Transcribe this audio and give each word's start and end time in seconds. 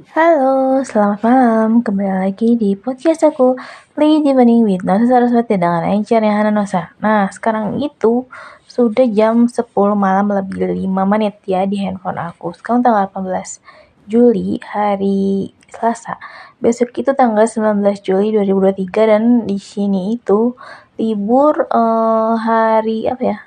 Halo, 0.00 0.80
selamat 0.80 1.20
malam. 1.20 1.84
Kembali 1.84 2.08
lagi 2.08 2.56
di 2.56 2.72
podcast 2.72 3.20
aku, 3.20 3.52
Play 3.92 4.24
Evening 4.24 4.64
with 4.64 4.80
Nosa 4.80 5.04
Saraswati 5.04 5.60
dengan 5.60 5.84
Anchor 5.84 6.24
yang 6.24 6.40
Hana 6.40 6.48
Nosa. 6.48 6.96
Nah, 7.04 7.28
sekarang 7.28 7.76
itu 7.84 8.24
sudah 8.64 9.04
jam 9.12 9.44
10 9.44 9.60
malam 9.92 10.32
lebih 10.32 10.72
5 10.72 11.04
menit 11.04 11.44
ya 11.44 11.68
di 11.68 11.84
handphone 11.84 12.16
aku. 12.16 12.56
Sekarang 12.56 12.80
tanggal 12.80 13.12
18 13.12 13.60
Juli, 14.08 14.56
hari 14.64 15.52
Selasa. 15.68 16.16
Besok 16.64 16.96
itu 16.96 17.12
tanggal 17.12 17.44
19 17.44 17.84
Juli 18.00 18.32
2023 18.32 19.04
dan 19.04 19.44
di 19.44 19.60
sini 19.60 20.16
itu 20.16 20.56
libur 20.96 21.68
uh, 21.68 22.40
hari 22.40 23.04
apa 23.04 23.36
ya? 23.36 23.38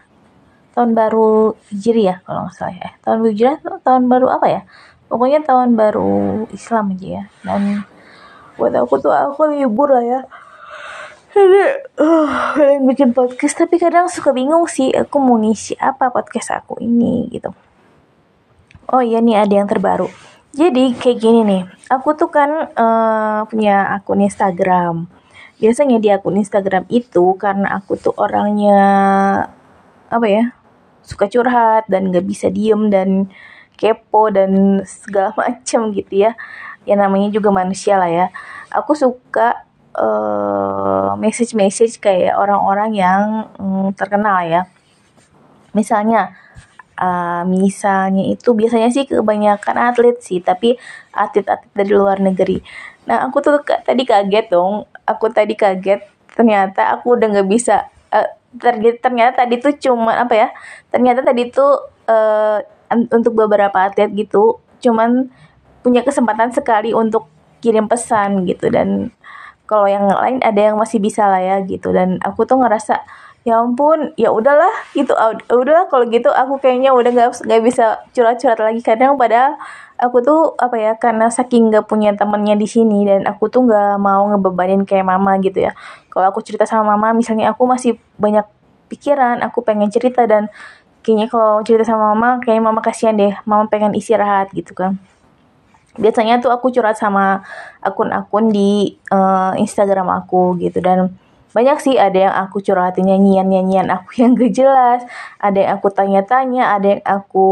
Tahun 0.78 0.94
baru 0.94 1.58
Hijriah 1.74 2.22
kalau 2.22 2.46
nggak 2.46 2.54
salah 2.54 2.78
ya. 2.78 2.90
Tahun 3.02 3.18
baru 3.26 3.32
Hijriah 3.34 3.58
tahun 3.82 4.06
baru 4.06 4.28
apa 4.30 4.48
ya? 4.54 4.62
Pokoknya 5.14 5.46
tahun 5.46 5.78
baru 5.78 6.50
Islam 6.50 6.98
aja 6.98 7.08
ya. 7.22 7.24
Dan 7.46 7.86
buat 8.58 8.74
aku 8.74 8.98
tuh 8.98 9.14
aku 9.14 9.54
libur 9.54 9.94
lah 9.94 10.02
ya. 10.02 10.20
Jadi 11.38 11.62
uh, 12.02 12.82
bikin 12.90 13.14
podcast. 13.14 13.62
Tapi 13.62 13.78
kadang 13.78 14.10
suka 14.10 14.34
bingung 14.34 14.66
sih 14.66 14.90
aku 14.90 15.22
mau 15.22 15.38
ngisi 15.38 15.78
apa 15.78 16.10
podcast 16.10 16.58
aku 16.58 16.82
ini 16.82 17.30
gitu. 17.30 17.54
Oh 18.90 19.06
iya 19.06 19.22
nih 19.22 19.38
ada 19.38 19.54
yang 19.54 19.70
terbaru. 19.70 20.10
Jadi 20.58 20.98
kayak 20.98 21.18
gini 21.22 21.46
nih. 21.46 21.64
Aku 21.94 22.18
tuh 22.18 22.34
kan 22.34 22.74
uh, 22.74 23.46
punya 23.46 23.94
akun 23.94 24.26
Instagram. 24.26 25.06
Biasanya 25.62 26.02
di 26.02 26.10
akun 26.10 26.42
Instagram 26.42 26.90
itu 26.90 27.38
karena 27.38 27.78
aku 27.78 28.02
tuh 28.02 28.18
orangnya 28.18 28.82
apa 30.10 30.26
ya 30.26 30.58
suka 31.04 31.28
curhat 31.28 31.86
dan 31.92 32.10
gak 32.10 32.26
bisa 32.26 32.48
diem 32.48 32.88
dan 32.88 33.28
kepo 33.76 34.30
dan 34.30 34.82
segala 34.88 35.34
macam 35.40 35.92
gitu 35.92 36.30
ya. 36.30 36.38
Ya 36.84 36.96
namanya 37.00 37.32
juga 37.32 37.50
manusia 37.50 37.96
lah 37.96 38.12
ya. 38.12 38.28
Aku 38.74 38.98
suka 38.98 39.64
uh, 39.96 41.16
message-message 41.16 42.02
kayak 42.02 42.36
orang-orang 42.36 42.92
yang 42.98 43.24
um, 43.58 43.90
terkenal 43.96 44.44
ya. 44.44 44.68
Misalnya 45.72 46.36
uh, 47.00 47.48
misalnya 47.48 48.28
itu 48.30 48.54
biasanya 48.54 48.90
sih 48.92 49.08
kebanyakan 49.10 49.76
atlet 49.80 50.18
sih 50.22 50.44
tapi 50.44 50.78
atlet-atlet 51.16 51.72
dari 51.74 51.92
luar 51.94 52.20
negeri. 52.20 52.60
Nah 53.08 53.26
aku 53.26 53.40
tuh 53.40 53.64
tadi 53.64 54.04
kaget 54.04 54.52
dong. 54.52 54.86
Aku 55.08 55.32
tadi 55.32 55.56
kaget 55.56 56.04
ternyata 56.34 56.90
aku 56.98 57.14
udah 57.16 57.28
nggak 57.30 57.50
bisa 57.50 57.86
uh, 58.10 58.30
ternyata 59.02 59.46
tadi 59.46 59.58
tuh 59.62 59.74
cuma 59.78 60.18
apa 60.18 60.34
ya 60.34 60.48
ternyata 60.90 61.26
tadi 61.26 61.50
tuh 61.50 61.90
uh, 62.10 62.58
untuk 63.12 63.34
beberapa 63.34 63.90
atlet 63.90 64.10
gitu 64.14 64.62
cuman 64.84 65.32
punya 65.84 66.04
kesempatan 66.04 66.52
sekali 66.56 66.96
untuk 66.96 67.28
kirim 67.64 67.88
pesan 67.88 68.44
gitu. 68.48 68.68
Dan 68.68 69.12
kalau 69.64 69.88
yang 69.88 70.08
lain 70.08 70.44
ada 70.44 70.72
yang 70.72 70.76
masih 70.76 71.00
bisa 71.00 71.28
lah 71.28 71.40
ya 71.40 71.64
gitu. 71.64 71.92
Dan 71.96 72.20
aku 72.24 72.44
tuh 72.44 72.60
ngerasa 72.60 73.04
ya 73.44 73.60
ampun 73.60 74.16
ya 74.16 74.32
udahlah 74.32 74.72
gitu 74.96 75.12
udahlah 75.52 75.92
kalau 75.92 76.08
gitu 76.08 76.32
aku 76.32 76.64
kayaknya 76.64 76.96
udah 76.96 77.12
nggak 77.12 77.44
nggak 77.44 77.62
bisa 77.64 78.04
curhat-curhat 78.16 78.60
lagi. 78.60 78.80
Kadang 78.84 79.20
padahal 79.20 79.60
aku 80.00 80.24
tuh 80.24 80.56
apa 80.60 80.76
ya 80.80 80.92
karena 81.00 81.28
saking 81.32 81.72
nggak 81.72 81.88
punya 81.88 82.16
temennya 82.16 82.56
di 82.56 82.68
sini 82.68 83.04
dan 83.08 83.28
aku 83.28 83.52
tuh 83.52 83.68
nggak 83.68 84.00
mau 84.00 84.28
ngebebanin 84.32 84.88
kayak 84.88 85.08
mama 85.08 85.40
gitu 85.44 85.64
ya. 85.64 85.76
Kalau 86.12 86.32
aku 86.32 86.40
cerita 86.44 86.64
sama 86.64 86.96
mama 86.96 87.12
misalnya 87.16 87.52
aku 87.52 87.68
masih 87.68 88.00
banyak 88.20 88.48
pikiran 88.94 89.42
aku 89.42 89.66
pengen 89.66 89.90
cerita 89.90 90.30
dan 90.30 90.54
kayaknya 91.04 91.28
kalau 91.28 91.60
cerita 91.62 91.84
sama 91.84 92.16
mama 92.16 92.40
kayaknya 92.40 92.64
mama 92.64 92.80
kasihan 92.80 93.14
deh. 93.14 93.36
Mama 93.44 93.68
pengen 93.68 93.94
istirahat 93.94 94.50
gitu 94.56 94.72
kan. 94.74 94.98
Biasanya 96.00 96.42
tuh 96.42 96.50
aku 96.50 96.74
curhat 96.74 96.98
sama 96.98 97.46
akun-akun 97.84 98.50
di 98.50 98.98
uh, 99.14 99.54
Instagram 99.60 100.10
aku 100.10 100.58
gitu. 100.58 100.82
Dan 100.82 101.14
banyak 101.54 101.78
sih 101.86 101.96
ada 102.02 102.18
yang 102.18 102.34
aku 102.34 102.66
curhatin 102.66 103.06
nyanyian-nyanyian 103.06 103.92
aku 103.94 104.16
yang 104.24 104.34
gak 104.34 104.54
jelas. 104.56 105.06
Ada 105.38 105.58
yang 105.60 105.72
aku 105.78 105.88
tanya-tanya 105.94 106.64
ada 106.74 106.88
yang 106.98 107.04
aku 107.06 107.48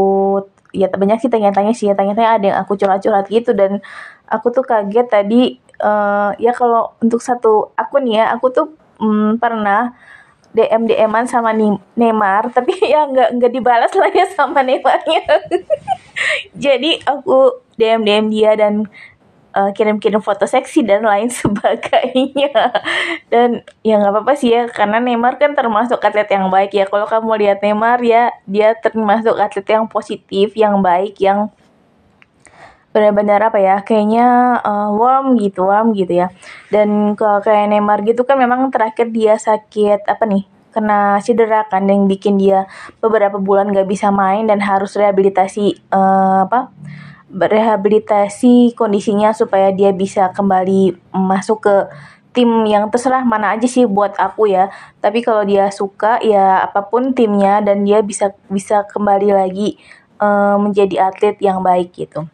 ya 0.72 0.88
banyak 0.88 1.22
sih 1.22 1.30
tanya-tanya 1.30 1.72
sih. 1.76 1.86
Ya 1.86 1.94
tanya-tanya 1.94 2.30
ada 2.40 2.44
yang 2.50 2.58
aku 2.58 2.74
curhat-curhat 2.74 3.30
gitu. 3.30 3.54
Dan 3.54 3.78
aku 4.26 4.50
tuh 4.50 4.66
kaget 4.66 5.06
tadi 5.06 5.62
uh, 5.84 6.32
ya 6.40 6.50
kalau 6.56 6.96
untuk 6.98 7.20
satu 7.20 7.70
akun 7.78 8.08
ya 8.08 8.32
aku 8.34 8.50
tuh 8.50 8.66
um, 8.98 9.36
pernah 9.36 9.94
DM 10.52 10.84
DMan 10.84 11.24
sama 11.24 11.56
Neymar 11.96 12.52
tapi 12.52 12.76
ya 12.92 13.08
nggak 13.08 13.40
nggak 13.40 13.52
dibalas 13.52 13.92
lah 13.96 14.12
ya 14.12 14.28
sama 14.28 14.60
Neymarnya. 14.60 15.24
Jadi 16.64 17.00
aku 17.08 17.64
DM 17.80 18.04
DM 18.04 18.26
dia 18.28 18.52
dan 18.52 18.84
uh, 19.56 19.70
kirim-kirim 19.72 20.20
foto 20.20 20.44
seksi 20.44 20.84
dan 20.84 21.08
lain 21.08 21.32
sebagainya. 21.40 22.52
Dan 23.32 23.64
ya 23.80 23.96
nggak 23.96 24.12
apa-apa 24.12 24.32
sih 24.36 24.52
ya 24.52 24.68
karena 24.68 25.00
Neymar 25.00 25.40
kan 25.40 25.56
termasuk 25.56 26.04
atlet 26.04 26.28
yang 26.28 26.52
baik 26.52 26.76
ya. 26.76 26.84
Kalau 26.84 27.08
kamu 27.08 27.48
lihat 27.48 27.58
Neymar 27.64 28.04
ya 28.04 28.32
dia 28.44 28.76
termasuk 28.76 29.36
atlet 29.40 29.64
yang 29.64 29.88
positif 29.88 30.52
yang 30.52 30.84
baik 30.84 31.16
yang 31.16 31.48
benar-benar 32.92 33.40
apa 33.48 33.56
ya 33.56 33.80
kayaknya 33.80 34.60
uh, 34.60 34.92
warm 34.92 35.40
gitu 35.40 35.64
warm 35.64 35.96
gitu 35.96 36.12
ya 36.12 36.28
dan 36.72 37.12
kalau 37.12 37.44
kayak 37.44 37.68
Neymar 37.68 38.00
gitu 38.08 38.24
kan 38.24 38.40
memang 38.40 38.72
terakhir 38.72 39.12
dia 39.12 39.36
sakit 39.36 40.08
apa 40.08 40.24
nih 40.24 40.48
kena 40.72 41.20
cedera 41.20 41.68
kan 41.68 41.84
yang 41.84 42.08
bikin 42.08 42.40
dia 42.40 42.64
beberapa 43.04 43.36
bulan 43.36 43.68
gak 43.76 43.84
bisa 43.84 44.08
main 44.08 44.48
dan 44.48 44.64
harus 44.64 44.96
rehabilitasi 44.96 45.76
uh, 45.92 46.48
apa 46.48 46.72
rehabilitasi 47.28 48.72
kondisinya 48.72 49.36
supaya 49.36 49.68
dia 49.68 49.92
bisa 49.92 50.32
kembali 50.32 50.96
masuk 51.12 51.68
ke 51.68 51.76
tim 52.32 52.48
yang 52.64 52.88
terserah 52.88 53.24
mana 53.28 53.52
aja 53.52 53.68
sih 53.68 53.84
buat 53.84 54.16
aku 54.16 54.48
ya. 54.48 54.72
Tapi 55.04 55.20
kalau 55.20 55.44
dia 55.44 55.68
suka 55.68 56.20
ya 56.24 56.64
apa 56.64 56.88
pun 56.88 57.12
timnya 57.12 57.60
dan 57.60 57.84
dia 57.84 58.00
bisa 58.00 58.32
bisa 58.48 58.84
kembali 58.88 59.32
lagi 59.32 59.76
uh, 60.20 60.56
menjadi 60.56 61.12
atlet 61.12 61.36
yang 61.40 61.60
baik 61.60 61.92
gitu 61.92 62.28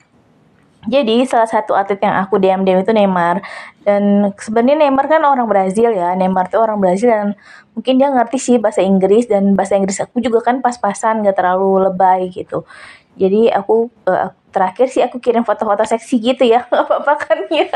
jadi 0.86 1.26
salah 1.26 1.50
satu 1.50 1.74
atlet 1.74 1.98
yang 1.98 2.14
aku 2.22 2.38
DM 2.38 2.62
DM 2.62 2.86
itu 2.86 2.94
Neymar. 2.94 3.42
Dan 3.82 4.30
sebenarnya 4.38 4.86
Neymar 4.86 5.10
kan 5.10 5.26
orang 5.26 5.50
Brazil 5.50 5.90
ya. 5.90 6.14
Neymar 6.14 6.46
tuh 6.46 6.62
orang 6.62 6.78
Brazil 6.78 7.10
dan 7.10 7.34
mungkin 7.74 7.98
dia 7.98 8.14
ngerti 8.14 8.38
sih 8.38 8.56
bahasa 8.62 8.86
Inggris 8.86 9.26
dan 9.26 9.58
bahasa 9.58 9.74
Inggris 9.74 9.98
aku 9.98 10.22
juga 10.22 10.38
kan 10.46 10.62
pas-pasan 10.62 11.26
gak 11.26 11.34
terlalu 11.34 11.90
lebay 11.90 12.30
gitu. 12.30 12.62
Jadi 13.18 13.50
aku 13.50 13.90
uh, 14.06 14.30
terakhir 14.54 14.86
sih 14.86 15.02
aku 15.02 15.18
kirim 15.18 15.42
foto-foto 15.42 15.82
seksi 15.82 16.22
gitu 16.22 16.46
ya. 16.46 16.62
Nggak 16.70 16.86
apa-apa 16.86 17.14
kan 17.26 17.38
ya? 17.50 17.66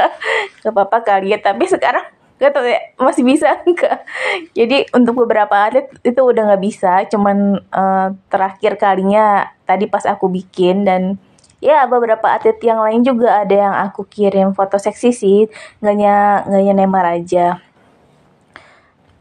Nggak 0.62 0.72
apa-apa 0.72 0.98
kali 1.02 1.34
ya. 1.34 1.38
Tapi 1.42 1.64
sekarang 1.66 2.06
gak 2.38 2.58
tau 2.58 2.66
ya 2.66 2.82
masih 2.98 3.22
bisa 3.22 3.54
enggak 3.70 4.02
jadi 4.50 4.90
untuk 4.98 5.14
beberapa 5.14 5.54
atlet 5.62 5.86
itu 6.02 6.18
udah 6.18 6.42
nggak 6.50 6.62
bisa. 6.62 7.06
Cuman 7.06 7.62
uh, 7.70 8.18
terakhir 8.26 8.82
kalinya 8.82 9.46
tadi 9.62 9.86
pas 9.86 10.02
aku 10.02 10.26
bikin 10.26 10.82
dan 10.82 11.22
ya 11.62 11.86
beberapa 11.86 12.26
atlet 12.26 12.58
yang 12.58 12.82
lain 12.82 13.06
juga 13.06 13.46
ada 13.46 13.54
yang 13.54 13.74
aku 13.86 14.02
kirim 14.10 14.50
foto 14.50 14.82
seksi 14.82 15.10
sih. 15.14 15.38
Nggaknya 15.78 16.44
nggaknya 16.50 16.72
Neymar 16.74 17.06
aja. 17.22 17.62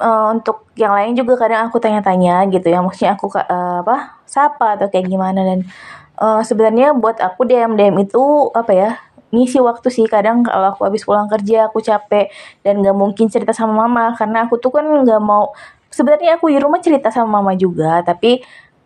Uh, 0.01 0.33
untuk 0.33 0.65
yang 0.73 0.97
lain 0.97 1.13
juga 1.13 1.37
kadang 1.37 1.69
aku 1.69 1.77
tanya-tanya 1.77 2.49
gitu 2.49 2.65
ya. 2.65 2.81
Maksudnya 2.81 3.13
aku 3.13 3.29
uh, 3.37 3.85
apa 3.85 4.17
sapa 4.25 4.81
atau 4.81 4.89
kayak 4.89 5.05
gimana. 5.05 5.45
Dan 5.45 5.69
uh, 6.17 6.41
sebenarnya 6.41 6.97
buat 6.97 7.21
aku 7.21 7.45
DM 7.45 7.77
DM 7.77 8.09
itu 8.09 8.49
apa 8.57 8.73
ya 8.73 8.89
ngisi 9.29 9.61
waktu 9.61 9.93
sih. 9.93 10.09
Kadang 10.09 10.41
kalau 10.41 10.73
aku 10.73 10.89
habis 10.89 11.05
pulang 11.05 11.29
kerja 11.29 11.69
aku 11.69 11.77
capek 11.85 12.33
dan 12.65 12.81
gak 12.81 12.97
mungkin 12.97 13.29
cerita 13.29 13.53
sama 13.53 13.85
mama. 13.85 14.17
Karena 14.17 14.49
aku 14.49 14.57
tuh 14.57 14.73
kan 14.73 14.83
gak 15.05 15.21
mau 15.21 15.53
sebenarnya 15.93 16.41
aku 16.41 16.49
di 16.49 16.57
rumah 16.57 16.81
cerita 16.81 17.13
sama 17.13 17.37
mama 17.37 17.53
juga. 17.53 18.01
Tapi 18.01 18.41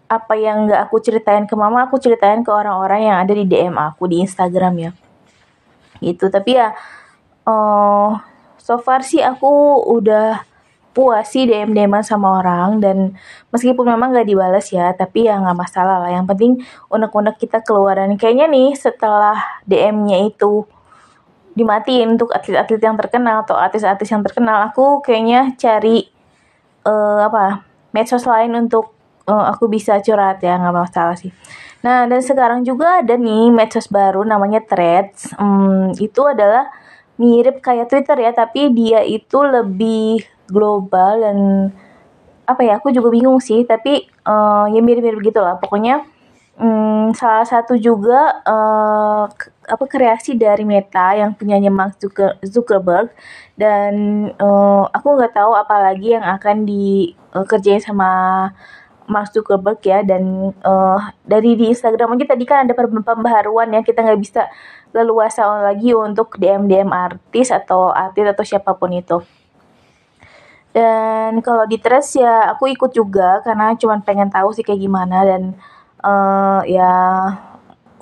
apa 0.05 0.33
yang 0.37 0.69
nggak 0.69 0.89
aku 0.89 1.01
ceritain 1.01 1.49
ke 1.49 1.55
mama 1.57 1.89
aku 1.89 1.97
ceritain 1.97 2.45
ke 2.45 2.51
orang-orang 2.53 3.09
yang 3.09 3.17
ada 3.17 3.33
di 3.33 3.45
DM 3.45 3.73
aku 3.73 4.05
di 4.05 4.21
Instagram 4.21 4.73
ya. 4.77 4.91
Gitu 6.01 6.29
tapi 6.29 6.57
ya 6.57 6.73
uh, 7.49 8.09
so 8.61 8.77
far 8.81 9.01
sih 9.01 9.21
aku 9.21 9.81
udah 9.89 10.45
puas 10.95 11.27
sih 11.27 11.43
DM 11.43 11.75
DM 11.75 11.91
sama 12.07 12.39
orang 12.39 12.79
dan 12.79 13.19
meskipun 13.51 13.83
memang 13.83 14.15
nggak 14.15 14.31
dibalas 14.31 14.71
ya 14.71 14.95
tapi 14.95 15.27
ya 15.27 15.35
nggak 15.41 15.57
masalah 15.57 15.99
lah. 15.99 16.11
Yang 16.13 16.25
penting 16.31 16.51
unek-unek 16.87 17.35
kita 17.35 17.59
keluaran. 17.59 18.15
Kayaknya 18.15 18.47
nih 18.47 18.69
setelah 18.79 19.35
DM-nya 19.67 20.23
itu 20.31 20.63
dimatiin 21.55 22.15
untuk 22.15 22.31
atlet-atlet 22.35 22.83
yang 22.83 22.99
terkenal 22.99 23.47
atau 23.47 23.55
artis-artis 23.55 24.11
yang 24.11 24.23
terkenal 24.23 24.67
aku 24.67 24.99
kayaknya 24.99 25.55
cari 25.55 26.03
uh, 26.83 27.27
apa 27.27 27.63
medsos 27.95 28.27
lain 28.27 28.55
untuk 28.55 28.94
uh, 29.27 29.45
aku 29.51 29.69
bisa 29.69 29.99
curhat 30.01 30.41
ya 30.41 30.57
nggak 30.57 30.75
masalah 30.75 31.17
sih. 31.17 31.33
Nah 31.85 32.09
dan 32.09 32.21
sekarang 32.21 32.65
juga 32.65 33.01
ada 33.03 33.13
nih 33.17 33.53
medsos 33.53 33.89
baru 33.89 34.25
namanya 34.25 34.61
Threads. 34.65 35.35
Hmm, 35.37 35.93
itu 36.01 36.21
adalah 36.25 36.69
mirip 37.21 37.61
kayak 37.63 37.87
Twitter 37.91 38.17
ya 38.19 38.31
tapi 38.35 38.73
dia 38.75 39.01
itu 39.05 39.39
lebih 39.39 40.23
global 40.51 41.23
dan 41.23 41.37
apa 42.45 42.61
ya 42.61 42.77
aku 42.77 42.93
juga 42.93 43.09
bingung 43.09 43.41
sih 43.41 43.65
tapi 43.65 44.05
uh, 44.27 44.69
ya 44.69 44.83
mirip-mirip 44.83 45.23
gitu 45.23 45.41
lah 45.41 45.57
pokoknya 45.57 46.05
Hmm, 46.55 47.11
salah 47.11 47.43
satu 47.43 47.75
juga 47.75 48.39
uh, 48.47 49.27
apa 49.67 49.85
kreasi 49.91 50.39
dari 50.39 50.63
Meta 50.63 51.11
yang 51.11 51.35
punyanya 51.35 51.67
Mark 51.67 51.99
Zuckerberg 52.47 53.11
dan 53.59 53.91
uh, 54.39 54.87
aku 54.87 55.19
nggak 55.19 55.35
tahu 55.35 55.51
apalagi 55.51 56.15
yang 56.15 56.23
akan 56.23 56.63
dikerjain 56.63 57.83
uh, 57.83 57.87
sama 57.91 58.11
Mark 59.07 59.31
Zuckerberg 59.33 59.79
ya. 59.85 60.01
Dan 60.01 60.53
uh, 60.61 60.99
dari 61.25 61.57
di 61.57 61.71
Instagram 61.71 62.17
aja 62.17 62.35
tadi 62.35 62.43
kan 62.45 62.65
ada 62.65 62.73
pembaharuan 62.77 63.73
ya. 63.73 63.81
Kita 63.81 64.01
nggak 64.05 64.19
bisa 64.21 64.49
leluasa 64.91 65.45
lagi 65.65 65.91
untuk 65.91 66.37
DM 66.39 66.69
DM 66.69 66.89
artis 66.93 67.51
atau 67.51 67.91
artis 67.91 68.25
atau 68.25 68.43
siapa 68.43 68.75
pun 68.77 68.91
itu. 68.93 69.21
Dan 70.75 71.39
kalau 71.39 71.63
di 71.63 71.79
Threads 71.79 72.19
ya 72.19 72.51
aku 72.51 72.67
ikut 72.67 72.91
juga 72.91 73.39
karena 73.47 73.71
cuma 73.79 73.95
pengen 74.03 74.27
tahu 74.27 74.51
sih 74.51 74.63
kayak 74.63 74.81
gimana. 74.83 75.23
Dan 75.23 75.55
uh, 76.03 76.61
ya 76.67 76.93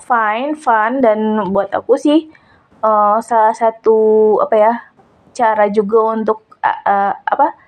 fine 0.01 0.57
fun. 0.57 0.99
Dan 0.99 1.49
buat 1.53 1.69
aku 1.69 1.95
sih 1.99 2.33
uh, 2.83 3.17
salah 3.23 3.55
satu 3.55 3.97
apa 4.43 4.55
ya 4.59 4.73
cara 5.33 5.65
juga 5.71 6.13
untuk 6.13 6.45
uh, 6.61 6.81
uh, 6.85 7.13
apa 7.25 7.62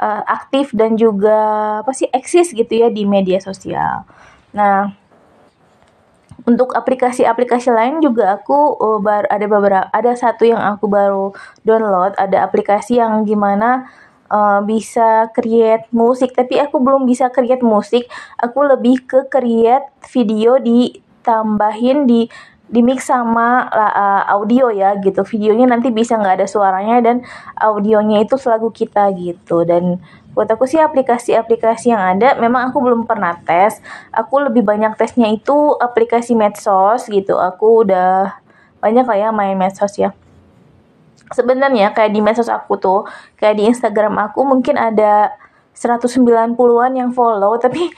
uh, 0.00 0.22
aktif 0.26 0.72
dan 0.72 0.96
juga 0.96 1.38
apa 1.84 1.92
sih 1.92 2.08
eksis 2.10 2.56
gitu 2.56 2.72
ya 2.72 2.88
di 2.88 3.04
media 3.04 3.38
sosial. 3.38 4.08
Nah, 4.56 4.90
untuk 6.48 6.72
aplikasi-aplikasi 6.72 7.70
lain 7.70 8.00
juga 8.00 8.40
aku 8.40 8.80
uh, 8.80 8.98
bar 8.98 9.28
ada 9.28 9.46
beberapa 9.46 9.86
ada 9.92 10.12
satu 10.16 10.48
yang 10.48 10.60
aku 10.60 10.88
baru 10.88 11.36
download 11.62 12.16
ada 12.16 12.42
aplikasi 12.48 12.96
yang 12.96 13.28
gimana 13.28 13.86
uh, 14.32 14.64
bisa 14.64 15.28
create 15.36 15.84
musik 15.92 16.32
tapi 16.32 16.56
aku 16.56 16.80
belum 16.80 17.04
bisa 17.04 17.28
create 17.28 17.60
musik 17.60 18.08
aku 18.40 18.64
lebih 18.64 19.04
ke 19.04 19.28
create 19.28 19.84
video 20.08 20.56
ditambahin 20.56 22.08
di 22.08 22.26
di 22.70 22.86
mix 22.86 23.10
sama 23.10 23.66
uh, 23.66 24.22
audio 24.30 24.70
ya 24.70 24.94
gitu. 25.02 25.26
Videonya 25.26 25.66
nanti 25.66 25.90
bisa 25.90 26.14
nggak 26.14 26.38
ada 26.40 26.46
suaranya 26.46 27.02
dan 27.02 27.26
audionya 27.58 28.22
itu 28.22 28.38
selagu 28.38 28.70
kita 28.70 29.10
gitu. 29.18 29.66
Dan 29.66 29.98
buat 30.30 30.46
aku 30.46 30.70
sih 30.70 30.78
aplikasi-aplikasi 30.78 31.90
yang 31.90 31.98
ada 31.98 32.38
memang 32.38 32.70
aku 32.70 32.78
belum 32.78 33.10
pernah 33.10 33.34
tes. 33.42 33.82
Aku 34.14 34.38
lebih 34.38 34.62
banyak 34.62 34.94
tesnya 34.94 35.26
itu 35.34 35.74
aplikasi 35.82 36.38
medsos 36.38 37.10
gitu. 37.10 37.34
Aku 37.34 37.82
udah 37.82 38.38
banyak 38.78 39.04
lah 39.04 39.18
ya 39.18 39.28
main 39.34 39.58
medsos 39.58 39.98
ya. 39.98 40.14
Sebenarnya 41.34 41.90
kayak 41.90 42.14
di 42.14 42.22
medsos 42.22 42.46
aku 42.46 42.78
tuh 42.78 43.02
kayak 43.34 43.58
di 43.58 43.66
Instagram 43.66 44.14
aku 44.30 44.46
mungkin 44.46 44.78
ada 44.78 45.34
190-an 45.74 46.92
yang 46.94 47.10
follow 47.14 47.54
tapi 47.58 47.90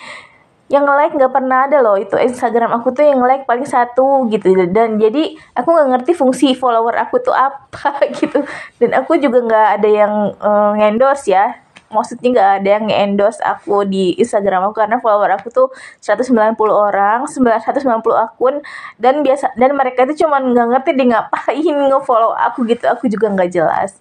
yang 0.72 0.88
like 0.88 1.12
nggak 1.12 1.28
pernah 1.28 1.68
ada 1.68 1.84
loh. 1.84 2.00
Itu 2.00 2.16
Instagram 2.16 2.72
aku 2.72 2.96
tuh 2.96 3.04
yang 3.04 3.20
like 3.20 3.44
paling 3.44 3.68
satu 3.68 4.24
gitu. 4.32 4.56
Dan 4.72 4.96
jadi 4.96 5.36
aku 5.52 5.68
nggak 5.68 5.88
ngerti 5.92 6.12
fungsi 6.16 6.56
follower 6.56 6.96
aku 6.96 7.20
tuh 7.20 7.36
apa 7.36 8.00
gitu. 8.18 8.40
Dan 8.80 8.96
aku 8.96 9.20
juga 9.20 9.44
nggak 9.44 9.68
ada 9.76 9.88
yang 9.92 10.14
uh, 10.40 10.72
ngendorse 10.80 11.28
ya 11.28 11.60
maksudnya 11.92 12.28
nggak 12.32 12.50
ada 12.60 12.68
yang 12.80 12.86
endorse 12.88 13.38
aku 13.44 13.84
di 13.84 14.16
Instagram 14.16 14.68
aku 14.68 14.82
karena 14.82 14.98
follower 14.98 15.30
aku 15.36 15.48
tuh 15.52 15.68
190 16.00 16.56
orang 16.72 17.28
190 17.28 17.78
akun 18.16 18.64
dan 18.96 19.20
biasa 19.20 19.52
dan 19.54 19.76
mereka 19.76 20.08
itu 20.08 20.24
cuma 20.24 20.40
nggak 20.40 20.66
ngerti 20.72 20.90
dia 20.96 21.06
ngapain 21.16 21.76
nge-follow 21.92 22.32
aku 22.32 22.64
gitu 22.66 22.88
aku 22.88 23.06
juga 23.06 23.28
nggak 23.30 23.50
jelas. 23.52 24.00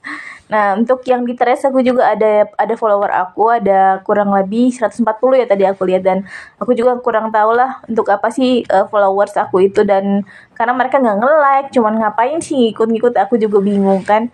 Nah 0.52 0.76
untuk 0.76 1.00
yang 1.08 1.24
di 1.24 1.32
Threads 1.32 1.64
aku 1.64 1.80
juga 1.80 2.12
ada 2.12 2.44
ada 2.60 2.74
follower 2.76 3.08
aku 3.08 3.56
ada 3.56 4.04
kurang 4.04 4.36
lebih 4.36 4.76
140 4.76 5.08
ya 5.40 5.46
tadi 5.48 5.64
aku 5.64 5.88
lihat 5.88 6.04
dan 6.04 6.28
aku 6.60 6.76
juga 6.76 7.00
kurang 7.00 7.32
tahu 7.32 7.56
lah 7.56 7.80
untuk 7.88 8.12
apa 8.12 8.28
sih 8.28 8.68
uh, 8.68 8.84
followers 8.92 9.32
aku 9.40 9.64
itu 9.72 9.88
dan 9.88 10.28
karena 10.52 10.76
mereka 10.76 11.00
nggak 11.00 11.18
nge-like 11.24 11.68
cuman 11.72 11.94
ngapain 12.04 12.40
sih 12.44 12.60
ngikut-ngikut 12.60 13.16
aku 13.16 13.40
juga 13.40 13.64
bingung 13.64 14.04
kan 14.04 14.28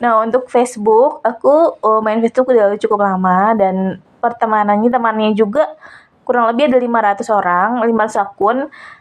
Nah, 0.00 0.24
untuk 0.24 0.48
Facebook, 0.48 1.20
aku 1.20 1.76
uh, 1.84 2.00
main 2.00 2.24
Facebook 2.24 2.48
udah 2.48 2.72
cukup 2.80 3.04
lama 3.04 3.52
dan 3.52 4.00
pertemanannya 4.24 4.88
temannya 4.88 5.36
juga 5.36 5.76
kurang 6.24 6.48
lebih 6.52 6.72
ada 6.72 6.78
500 7.20 7.28
orang, 7.28 7.68
500 7.84 8.24
akun. 8.24 8.58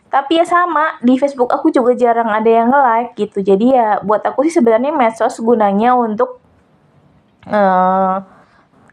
Tapi 0.09 0.41
ya 0.41 0.45
sama, 0.45 0.99
di 0.99 1.15
Facebook 1.15 1.53
aku 1.53 1.71
juga 1.71 1.95
jarang 1.95 2.27
ada 2.27 2.49
yang 2.49 2.67
like 2.67 3.15
gitu. 3.15 3.39
Jadi 3.39 3.77
ya 3.77 4.03
buat 4.03 4.25
aku 4.25 4.43
sih 4.43 4.59
sebenarnya 4.59 4.91
medsos 4.91 5.39
gunanya 5.39 5.95
untuk 5.95 6.41
uh, 7.47 8.19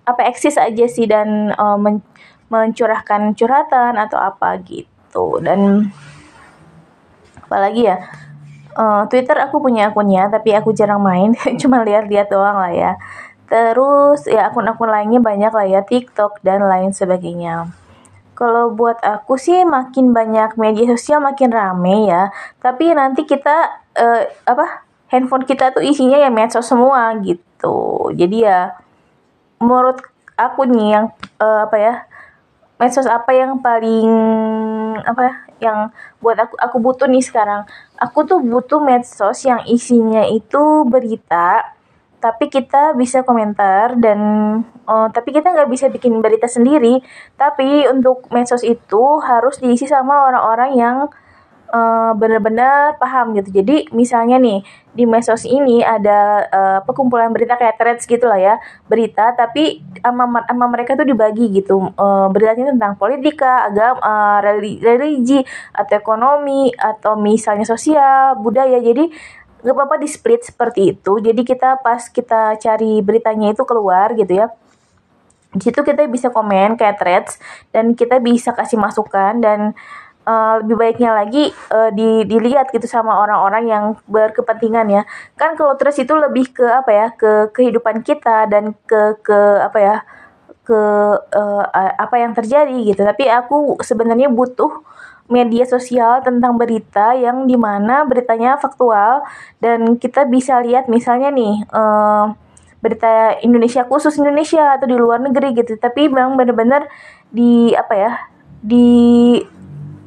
apa 0.06 0.22
eksis 0.30 0.60
aja 0.60 0.86
sih 0.86 1.10
dan 1.10 1.50
uh, 1.58 1.74
men 1.74 2.04
mencurahkan 2.46 3.34
curhatan 3.34 3.98
atau 3.98 4.20
apa 4.20 4.62
gitu. 4.62 5.42
Dan 5.42 5.90
apalagi 7.42 7.90
ya 7.90 7.98
Uh, 8.76 9.08
Twitter 9.08 9.40
aku 9.40 9.64
punya 9.64 9.88
akunnya, 9.88 10.28
tapi 10.28 10.52
aku 10.52 10.76
jarang 10.76 11.00
main, 11.00 11.32
cuma 11.60 11.80
lihat-lihat 11.80 12.28
doang 12.28 12.60
lah 12.60 12.72
ya. 12.76 12.92
Terus 13.48 14.28
ya 14.28 14.52
akun-akun 14.52 14.92
lainnya 14.92 15.22
banyak 15.22 15.52
lah 15.54 15.66
ya, 15.66 15.80
TikTok 15.80 16.44
dan 16.44 16.60
lain 16.60 16.92
sebagainya. 16.92 17.72
Kalau 18.36 18.68
buat 18.76 19.00
aku 19.00 19.40
sih 19.40 19.64
makin 19.64 20.12
banyak 20.12 20.60
media 20.60 20.92
sosial 20.92 21.24
makin 21.24 21.48
rame 21.48 22.04
ya. 22.04 22.28
Tapi 22.60 22.92
nanti 22.92 23.24
kita 23.24 23.80
uh, 23.96 24.22
apa 24.44 24.84
handphone 25.08 25.48
kita 25.48 25.72
tuh 25.72 25.80
isinya 25.80 26.20
ya 26.20 26.28
medsos 26.28 26.68
semua 26.68 27.16
gitu. 27.24 28.12
Jadi 28.12 28.44
ya 28.44 28.76
menurut 29.56 30.04
aku 30.36 30.68
nih 30.68 31.00
yang 31.00 31.04
uh, 31.40 31.64
apa 31.64 31.76
ya 31.80 31.94
medsos 32.76 33.08
apa 33.08 33.32
yang 33.32 33.56
paling 33.64 34.10
apa 35.00 35.20
ya 35.24 35.34
yang 35.62 35.92
buat 36.20 36.36
aku 36.36 36.54
aku 36.58 36.76
butuh 36.80 37.08
nih 37.08 37.24
sekarang. 37.24 37.64
Aku 37.96 38.24
tuh 38.28 38.42
butuh 38.42 38.80
medsos 38.82 39.44
yang 39.44 39.64
isinya 39.64 40.24
itu 40.28 40.84
berita 40.88 41.76
tapi 42.16 42.48
kita 42.48 42.96
bisa 42.96 43.22
komentar 43.22 43.94
dan 44.00 44.18
uh, 44.88 45.08
tapi 45.12 45.30
kita 45.30 45.52
nggak 45.52 45.70
bisa 45.70 45.86
bikin 45.92 46.18
berita 46.24 46.48
sendiri. 46.48 46.98
Tapi 47.36 47.86
untuk 47.92 48.26
medsos 48.32 48.64
itu 48.64 49.20
harus 49.22 49.60
diisi 49.60 49.86
sama 49.86 50.26
orang-orang 50.26 50.70
yang 50.74 50.96
uh, 51.70 52.12
benar-benar 52.14 52.98
paham 52.98 53.34
gitu. 53.38 53.62
Jadi 53.62 53.90
misalnya 53.94 54.38
nih 54.38 54.62
di 54.96 55.04
medsos 55.04 55.44
ini 55.44 55.84
ada 55.84 56.46
uh, 56.48 56.78
perkumpulan 56.82 57.30
berita 57.30 57.58
kayak 57.60 57.76
threads 57.76 58.08
gitu 58.08 58.24
lah 58.24 58.40
ya 58.40 58.54
berita 58.88 59.36
tapi 59.36 59.84
sama, 60.00 60.40
sama 60.48 60.66
mereka 60.72 60.96
tuh 60.96 61.04
dibagi 61.04 61.52
gitu 61.52 61.92
uh, 61.94 62.26
beritanya 62.32 62.72
tentang 62.72 62.96
politika, 62.96 63.68
agama, 63.68 64.00
uh, 64.00 64.38
religi 64.80 65.44
atau 65.76 65.94
ekonomi 65.94 66.72
atau 66.74 67.18
misalnya 67.18 67.68
sosial, 67.68 68.38
budaya. 68.40 68.80
Jadi 68.80 69.10
nggak 69.62 69.74
apa-apa 69.74 69.96
di 69.98 70.08
split 70.08 70.46
seperti 70.46 70.94
itu. 70.94 71.12
Jadi 71.18 71.42
kita 71.42 71.82
pas 71.82 72.06
kita 72.08 72.56
cari 72.56 73.02
beritanya 73.02 73.50
itu 73.50 73.62
keluar 73.66 74.14
gitu 74.14 74.44
ya 74.44 74.48
di 75.56 75.72
situ 75.72 75.80
kita 75.80 76.04
bisa 76.12 76.28
komen 76.28 76.76
kayak 76.76 77.00
threads 77.00 77.40
dan 77.72 77.96
kita 77.96 78.20
bisa 78.20 78.52
kasih 78.52 78.76
masukan 78.76 79.40
dan 79.40 79.72
uh, 80.26 80.60
lebih 80.60 80.76
baiknya 80.76 81.14
lagi 81.14 81.54
uh, 81.70 81.88
di, 81.94 82.26
dilihat 82.26 82.74
gitu 82.74 82.84
sama 82.90 83.16
orang-orang 83.16 83.64
yang 83.70 83.84
berkepentingan 84.10 84.86
ya. 84.90 85.02
Kan 85.38 85.54
kalau 85.54 85.78
terus 85.78 85.96
itu 85.96 86.12
lebih 86.12 86.52
ke 86.52 86.66
apa 86.66 86.90
ya 86.90 87.06
ke 87.14 87.54
kehidupan 87.54 88.02
kita 88.02 88.50
dan 88.50 88.74
ke 88.84 89.22
ke 89.22 89.38
apa 89.62 89.78
ya 89.78 89.96
ke 90.66 90.80
uh, 91.22 91.64
apa 91.72 92.16
yang 92.18 92.34
terjadi 92.34 92.76
gitu. 92.92 93.06
Tapi 93.06 93.30
aku 93.30 93.78
sebenarnya 93.80 94.26
butuh 94.28 94.82
media 95.26 95.66
sosial 95.66 96.22
tentang 96.22 96.54
berita 96.54 97.14
yang 97.14 97.50
di 97.50 97.58
mana 97.58 98.06
beritanya 98.06 98.58
faktual 98.62 99.26
dan 99.58 99.98
kita 99.98 100.22
bisa 100.26 100.62
lihat 100.62 100.86
misalnya 100.86 101.34
nih 101.34 101.66
uh, 101.74 102.30
berita 102.78 103.34
Indonesia 103.42 103.82
khusus 103.82 104.14
Indonesia 104.22 104.78
atau 104.78 104.86
di 104.86 104.94
luar 104.94 105.18
negeri 105.22 105.54
gitu. 105.58 105.74
Tapi 105.78 106.06
memang 106.06 106.38
benar-benar 106.38 106.86
di 107.34 107.74
apa 107.74 107.94
ya 107.94 108.12
di 108.62 109.38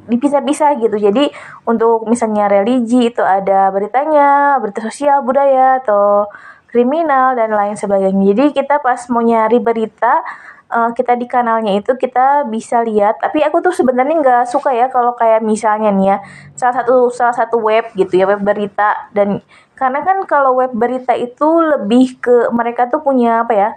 dipisah-pisah 0.10 0.82
gitu. 0.82 0.98
Jadi 0.98 1.30
untuk 1.70 2.10
misalnya 2.10 2.50
religi 2.50 3.14
itu 3.14 3.22
ada 3.22 3.70
beritanya, 3.70 4.58
berita 4.58 4.82
sosial, 4.82 5.22
budaya 5.22 5.80
atau 5.80 6.28
kriminal 6.70 7.38
dan 7.38 7.54
lain 7.54 7.78
sebagainya. 7.78 8.34
Jadi 8.34 8.44
kita 8.58 8.82
pas 8.82 9.00
mau 9.10 9.22
nyari 9.22 9.58
berita 9.62 10.22
uh, 10.70 10.90
kita 10.94 11.18
di 11.18 11.26
kanalnya 11.26 11.78
itu 11.78 11.98
kita 11.98 12.46
bisa 12.48 12.82
lihat. 12.86 13.18
Tapi 13.22 13.42
aku 13.42 13.62
tuh 13.66 13.74
sebenarnya 13.74 14.16
nggak 14.22 14.44
suka 14.50 14.74
ya 14.74 14.88
kalau 14.90 15.18
kayak 15.18 15.42
misalnya 15.42 15.90
nih 15.90 16.08
ya 16.16 16.18
salah 16.54 16.76
satu 16.82 17.10
salah 17.10 17.36
satu 17.36 17.58
web 17.60 17.90
gitu 17.98 18.14
ya 18.18 18.30
web 18.30 18.42
berita 18.42 19.10
dan 19.12 19.42
karena 19.74 20.04
kan 20.04 20.18
kalau 20.28 20.60
web 20.60 20.72
berita 20.76 21.16
itu 21.16 21.48
lebih 21.64 22.20
ke 22.22 22.52
mereka 22.52 22.92
tuh 22.92 23.02
punya 23.02 23.48
apa 23.48 23.54
ya 23.56 23.70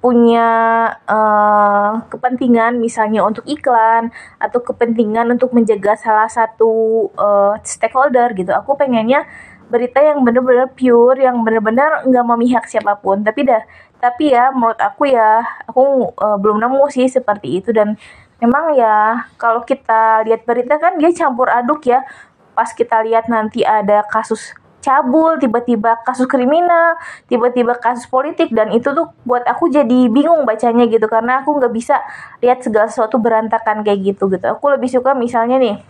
punya 0.00 0.48
uh, 1.08 2.04
kepentingan 2.12 2.78
misalnya 2.78 3.24
untuk 3.26 3.42
iklan 3.48 4.12
atau 4.38 4.60
kepentingan 4.62 5.26
untuk 5.34 5.50
menjaga 5.56 5.98
salah 5.98 6.30
satu 6.30 7.06
uh, 7.16 7.58
stakeholder 7.64 8.30
gitu. 8.36 8.52
Aku 8.54 8.76
pengennya 8.78 9.26
berita 9.66 9.98
yang 9.98 10.22
benar-benar 10.22 10.70
pure, 10.78 11.18
yang 11.18 11.42
benar-benar 11.42 12.06
nggak 12.06 12.26
memihak 12.28 12.64
siapa 12.70 12.94
pun. 13.02 13.26
Tapi 13.26 13.40
dah, 13.48 13.62
tapi 13.98 14.30
ya 14.30 14.54
menurut 14.54 14.78
aku 14.78 15.10
ya 15.10 15.42
aku 15.66 16.12
uh, 16.14 16.38
belum 16.38 16.62
nemu 16.62 16.84
sih 16.92 17.08
seperti 17.10 17.58
itu 17.58 17.74
dan 17.74 17.98
memang 18.38 18.76
ya 18.76 19.26
kalau 19.40 19.64
kita 19.64 20.22
lihat 20.28 20.44
berita 20.44 20.76
kan 20.76 21.00
dia 21.00 21.10
campur 21.16 21.48
aduk 21.48 21.88
ya 21.88 22.04
pas 22.52 22.68
kita 22.72 23.04
lihat 23.04 23.28
nanti 23.28 23.64
ada 23.64 24.04
kasus 24.08 24.52
cabul, 24.86 25.34
tiba-tiba 25.42 25.98
kasus 26.06 26.30
kriminal, 26.30 26.94
tiba-tiba 27.26 27.74
kasus 27.74 28.06
politik 28.06 28.54
dan 28.54 28.70
itu 28.70 28.94
tuh 28.94 29.10
buat 29.26 29.42
aku 29.42 29.66
jadi 29.66 30.06
bingung 30.06 30.46
bacanya 30.46 30.86
gitu 30.86 31.10
karena 31.10 31.42
aku 31.42 31.58
nggak 31.58 31.74
bisa 31.74 31.98
lihat 32.38 32.62
segala 32.62 32.86
sesuatu 32.86 33.18
berantakan 33.18 33.82
kayak 33.82 34.14
gitu 34.14 34.30
gitu. 34.30 34.46
Aku 34.46 34.70
lebih 34.70 34.86
suka 34.86 35.18
misalnya 35.18 35.58
nih 35.58 35.82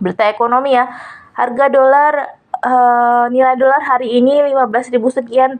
berita 0.00 0.24
ekonomi 0.24 0.72
ya, 0.72 0.88
harga 1.36 1.68
dolar 1.68 2.14
uh, 2.64 3.28
nilai 3.28 3.60
dolar 3.60 3.84
hari 3.84 4.16
ini 4.16 4.40
15.000 4.56 4.96
sekian 5.12 5.50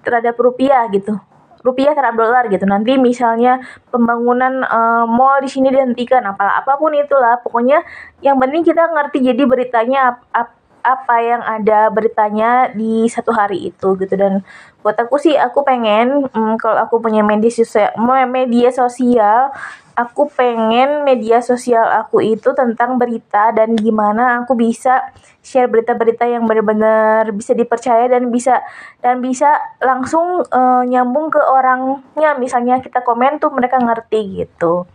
terhadap 0.00 0.40
rupiah 0.40 0.88
gitu 0.88 1.20
rupiah 1.62 1.92
terhadap 1.94 2.16
dolar 2.18 2.44
gitu. 2.48 2.64
Nanti 2.64 2.96
misalnya 2.96 3.60
pembangunan 3.90 4.62
uh, 4.64 5.04
mall 5.04 5.42
di 5.42 5.50
sini 5.50 5.68
dihentikan 5.68 6.22
apa 6.24 6.62
apa 6.62 6.78
pun 6.78 6.94
itulah. 6.94 7.42
Pokoknya 7.42 7.82
yang 8.22 8.38
penting 8.38 8.62
kita 8.62 8.88
ngerti 8.88 9.22
jadi 9.22 9.42
beritanya 9.44 9.98
ap, 10.14 10.18
ap, 10.34 10.48
apa 10.88 11.20
yang 11.20 11.42
ada 11.44 11.92
beritanya 11.92 12.72
di 12.72 13.04
satu 13.12 13.36
hari 13.36 13.68
itu 13.68 13.88
gitu. 14.00 14.14
Dan 14.16 14.40
buat 14.80 14.96
aku 14.96 15.20
sih 15.20 15.36
aku 15.36 15.60
pengen 15.68 16.24
hmm, 16.32 16.56
kalau 16.56 16.80
aku 16.80 17.04
punya 17.04 17.20
media 17.20 17.52
sosial 17.52 17.92
media 18.24 18.72
sosial 18.72 19.52
aku 19.98 20.30
pengen 20.32 21.02
media 21.02 21.42
sosial 21.42 21.82
aku 21.82 22.22
itu 22.22 22.54
tentang 22.54 22.96
berita 22.96 23.50
dan 23.50 23.74
gimana 23.74 24.40
aku 24.40 24.54
bisa 24.54 25.10
share 25.42 25.66
berita-berita 25.66 26.24
yang 26.24 26.46
benar-benar 26.46 27.34
bisa 27.34 27.52
dipercaya 27.52 28.06
dan 28.06 28.30
bisa 28.30 28.62
dan 29.02 29.18
bisa 29.18 29.50
langsung 29.82 30.46
uh, 30.46 30.82
nyambung 30.86 31.28
ke 31.28 31.42
orangnya. 31.42 32.38
Misalnya 32.38 32.78
kita 32.80 33.02
komen 33.02 33.42
tuh 33.42 33.50
mereka 33.52 33.76
ngerti 33.82 34.46
gitu 34.46 34.86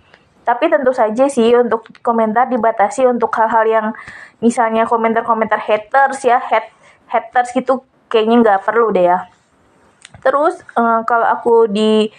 tapi 0.43 0.67
tentu 0.67 0.91
saja 0.91 1.25
sih 1.31 1.55
untuk 1.55 1.87
komentar 2.03 2.51
dibatasi 2.51 3.07
untuk 3.07 3.31
hal-hal 3.35 3.65
yang 3.67 3.87
misalnya 4.43 4.83
komentar-komentar 4.83 5.59
haters 5.59 6.23
ya 6.27 6.39
hat 6.39 6.67
haters 7.07 7.55
gitu 7.55 7.87
kayaknya 8.11 8.35
nggak 8.43 8.59
perlu 8.67 8.91
deh 8.91 9.07
ya. 9.07 9.27
Terus 10.23 10.59
uh, 10.75 11.03
kalau 11.07 11.27
aku 11.27 11.67
di 11.71 12.11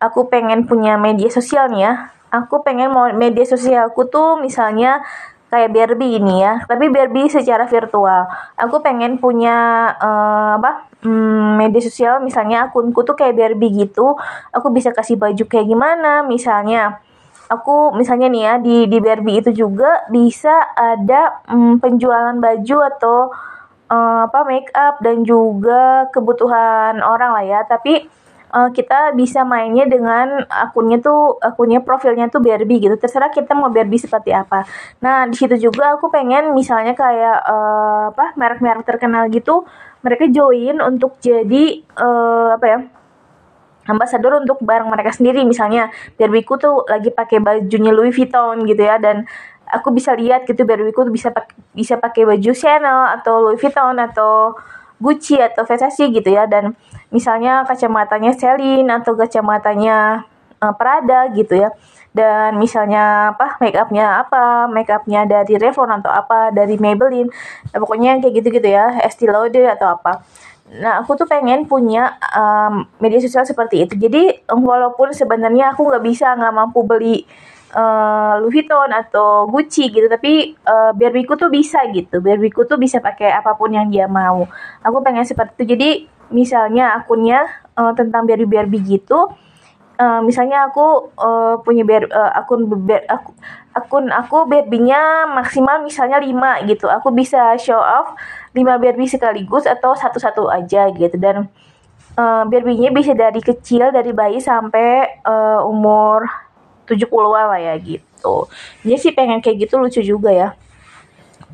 aku 0.00 0.30
pengen 0.30 0.64
punya 0.64 0.96
media 0.96 1.28
sosial 1.28 1.68
nih 1.70 1.82
ya 1.86 1.94
aku 2.30 2.62
pengen 2.62 2.94
mau 2.94 3.10
media 3.12 3.44
sosialku 3.44 4.06
tuh 4.06 4.38
misalnya 4.38 5.02
kayak 5.50 5.74
Barbie 5.74 6.22
ini 6.22 6.46
ya 6.46 6.62
tapi 6.64 6.86
Barbie 6.88 7.26
secara 7.26 7.66
virtual. 7.66 8.30
Aku 8.54 8.78
pengen 8.80 9.18
punya 9.18 9.90
uh, 9.98 10.62
apa 10.62 10.86
hmm, 11.02 11.58
media 11.58 11.82
sosial 11.82 12.22
misalnya 12.22 12.70
akunku 12.70 13.02
tuh 13.02 13.18
kayak 13.18 13.34
Barbie 13.34 13.74
gitu 13.74 14.14
aku 14.54 14.70
bisa 14.70 14.94
kasih 14.94 15.18
baju 15.18 15.44
kayak 15.50 15.66
gimana 15.66 16.22
misalnya 16.22 17.02
aku 17.50 17.98
misalnya 17.98 18.30
nih 18.30 18.42
ya 18.46 18.54
di 18.62 18.76
di 18.86 18.98
Barbie 19.02 19.42
itu 19.42 19.50
juga 19.50 20.06
bisa 20.06 20.70
ada 20.78 21.42
um, 21.50 21.82
penjualan 21.82 22.38
baju 22.38 22.76
atau 22.94 23.18
uh, 23.90 24.30
apa 24.30 24.40
make 24.46 24.70
up 24.70 25.02
dan 25.02 25.26
juga 25.26 26.06
kebutuhan 26.14 27.02
orang 27.02 27.34
lah 27.34 27.44
ya. 27.44 27.60
Tapi 27.66 28.06
uh, 28.54 28.70
kita 28.70 29.18
bisa 29.18 29.42
mainnya 29.42 29.90
dengan 29.90 30.46
akunnya 30.46 31.02
tuh 31.02 31.42
akunnya 31.42 31.82
profilnya 31.82 32.30
tuh 32.30 32.38
Barbie 32.38 32.78
gitu. 32.78 32.94
Terserah 32.94 33.34
kita 33.34 33.58
mau 33.58 33.74
Barbie 33.74 33.98
seperti 33.98 34.30
apa. 34.30 34.62
Nah 35.02 35.26
di 35.26 35.34
situ 35.34 35.58
juga 35.58 35.98
aku 35.98 36.06
pengen 36.06 36.54
misalnya 36.54 36.94
kayak 36.94 37.38
uh, 37.50 38.14
apa 38.14 38.38
merek-merek 38.38 38.86
terkenal 38.86 39.26
gitu 39.34 39.66
mereka 40.00 40.24
join 40.32 40.80
untuk 40.80 41.20
jadi 41.20 41.84
uh, 41.98 42.56
apa 42.56 42.66
ya 42.66 42.78
ambasador 43.90 44.38
untuk 44.38 44.62
barang 44.62 44.86
mereka 44.86 45.10
sendiri 45.12 45.42
misalnya. 45.42 45.90
Barbieku 46.14 46.56
tuh 46.56 46.86
lagi 46.86 47.10
pakai 47.10 47.42
bajunya 47.42 47.90
Louis 47.90 48.14
Vuitton 48.14 48.62
gitu 48.64 48.82
ya 48.86 48.96
dan 49.02 49.26
aku 49.70 49.94
bisa 49.94 50.12
lihat 50.18 50.44
gitu 50.44 50.66
Barbieku 50.66 51.06
tuh 51.06 51.14
bisa 51.14 51.30
pakai 51.30 51.54
bisa 51.74 51.94
pakai 51.98 52.26
baju 52.26 52.52
Chanel 52.54 53.00
atau 53.18 53.50
Louis 53.50 53.58
Vuitton 53.58 53.96
atau 53.98 54.58
Gucci 55.00 55.40
atau 55.40 55.64
Versace 55.64 56.12
gitu 56.12 56.28
ya. 56.28 56.44
Dan 56.44 56.76
misalnya 57.08 57.64
kacamatanya 57.64 58.36
Celine 58.36 58.90
atau 59.00 59.16
kacamatanya 59.16 60.28
uh, 60.60 60.74
Prada 60.76 61.32
gitu 61.32 61.56
ya. 61.56 61.72
Dan 62.10 62.58
misalnya 62.58 63.32
apa 63.32 63.56
make 63.62 63.78
upnya 63.78 64.26
apa 64.26 64.66
make 64.66 64.90
upnya 64.90 65.24
dari 65.24 65.56
Revlon 65.56 66.02
atau 66.02 66.12
apa 66.12 66.50
dari 66.52 66.76
Maybelline. 66.76 67.30
Nah, 67.72 67.78
pokoknya 67.80 68.20
kayak 68.20 68.34
gitu 68.42 68.48
gitu 68.60 68.68
ya 68.68 69.00
Estee 69.06 69.30
Lauder 69.30 69.72
atau 69.72 69.94
apa 69.96 70.20
Nah, 70.70 71.02
aku 71.02 71.18
tuh 71.18 71.26
pengen 71.26 71.66
punya 71.66 72.14
um, 72.30 72.86
media 73.02 73.18
sosial 73.18 73.42
seperti 73.42 73.82
itu. 73.82 73.98
Jadi, 73.98 74.46
walaupun 74.46 75.10
sebenarnya 75.10 75.74
aku 75.74 75.90
nggak 75.90 76.04
bisa, 76.06 76.38
nggak 76.38 76.54
mampu 76.54 76.86
beli 76.86 77.26
uh, 77.74 78.38
Louis 78.38 78.62
Vuitton 78.62 78.86
atau 78.94 79.50
Gucci 79.50 79.90
gitu, 79.90 80.06
tapi 80.06 80.54
uh, 80.62 80.94
Barbieku 80.94 81.34
tuh 81.34 81.50
bisa 81.50 81.82
gitu. 81.90 82.22
Barbieku 82.22 82.70
tuh 82.70 82.78
bisa 82.78 83.02
pakai 83.02 83.34
apa 83.34 83.58
pun 83.58 83.74
yang 83.74 83.90
dia 83.90 84.06
mau. 84.06 84.46
Aku 84.86 85.02
pengen 85.02 85.26
seperti 85.26 85.58
itu. 85.58 85.64
Jadi, 85.74 85.90
misalnya 86.30 86.94
akunnya 87.02 87.50
uh, 87.74 87.90
tentang 87.98 88.22
Barbie 88.30 88.46
Barbie 88.46 88.86
gitu. 88.86 89.34
Uh, 90.00 90.24
misalnya 90.24 90.70
aku 90.70 91.12
uh, 91.18 91.60
punya 91.60 91.84
ber, 91.84 92.08
uh, 92.08 92.32
akun 92.32 92.64
ber, 92.64 93.04
aku, 93.04 93.36
akun 93.70 94.10
aku 94.10 94.50
Barbie-nya 94.50 95.30
maksimal 95.30 95.82
misalnya 95.82 96.18
5 96.18 96.68
gitu. 96.70 96.86
Aku 96.90 97.14
bisa 97.14 97.54
show 97.56 97.78
off 97.78 98.14
5 98.54 98.62
Barbie 98.66 99.06
sekaligus 99.06 99.66
atau 99.66 99.94
satu-satu 99.94 100.50
aja 100.50 100.90
gitu 100.90 101.16
dan 101.18 101.46
uh, 102.18 102.42
Barbie-nya 102.46 102.90
bisa 102.90 103.14
dari 103.14 103.38
kecil 103.38 103.94
dari 103.94 104.10
bayi 104.10 104.42
sampai 104.42 105.22
uh, 105.22 105.62
umur 105.66 106.26
70-an 106.90 107.46
lah 107.54 107.60
ya 107.60 107.74
gitu. 107.78 108.50
Jadi 108.82 108.96
sih 108.98 109.12
pengen 109.14 109.38
kayak 109.38 109.66
gitu 109.68 109.78
lucu 109.78 110.02
juga 110.02 110.30
ya. 110.34 110.48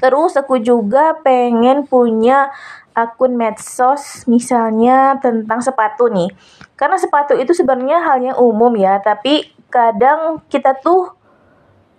Terus 0.01 0.37
aku 0.37 0.61
juga 0.61 1.17
pengen 1.25 1.89
punya 1.89 2.53
akun 2.97 3.37
medsos 3.37 4.25
misalnya 4.25 5.21
tentang 5.21 5.61
sepatu 5.61 6.09
nih. 6.09 6.33
Karena 6.77 6.97
sepatu 7.01 7.37
itu 7.37 7.53
sebenarnya 7.53 8.05
hal 8.05 8.19
yang 8.21 8.37
umum 8.41 8.73
ya, 8.77 9.01
tapi 9.01 9.49
kadang 9.73 10.45
kita 10.49 10.77
tuh 10.81 11.16